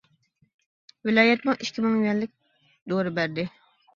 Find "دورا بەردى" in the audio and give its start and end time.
2.95-3.49